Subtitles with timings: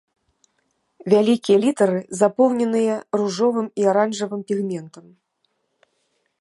[1.13, 5.05] Вялікія літары запоўненыя ружовым і аранжавым пігментам.